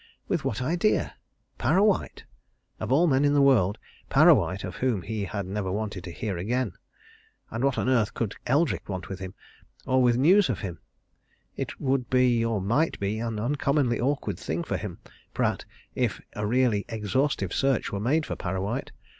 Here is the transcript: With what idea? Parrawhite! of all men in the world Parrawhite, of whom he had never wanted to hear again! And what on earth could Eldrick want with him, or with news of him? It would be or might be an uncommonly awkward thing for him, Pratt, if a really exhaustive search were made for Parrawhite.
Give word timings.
With 0.27 0.43
what 0.43 0.63
idea? 0.63 1.13
Parrawhite! 1.59 2.23
of 2.79 2.91
all 2.91 3.05
men 3.05 3.23
in 3.23 3.35
the 3.35 3.39
world 3.43 3.77
Parrawhite, 4.09 4.63
of 4.63 4.77
whom 4.77 5.03
he 5.03 5.25
had 5.25 5.45
never 5.45 5.71
wanted 5.71 6.03
to 6.05 6.11
hear 6.11 6.37
again! 6.39 6.73
And 7.51 7.63
what 7.63 7.77
on 7.77 7.87
earth 7.87 8.15
could 8.15 8.33
Eldrick 8.47 8.89
want 8.89 9.09
with 9.09 9.19
him, 9.19 9.35
or 9.85 10.01
with 10.01 10.17
news 10.17 10.49
of 10.49 10.61
him? 10.61 10.79
It 11.55 11.79
would 11.79 12.09
be 12.09 12.43
or 12.43 12.59
might 12.59 12.99
be 12.99 13.19
an 13.19 13.39
uncommonly 13.39 13.99
awkward 13.99 14.39
thing 14.39 14.63
for 14.63 14.77
him, 14.77 14.97
Pratt, 15.35 15.65
if 15.93 16.19
a 16.35 16.47
really 16.47 16.83
exhaustive 16.89 17.53
search 17.53 17.91
were 17.91 17.99
made 17.99 18.25
for 18.25 18.35
Parrawhite. 18.35 18.89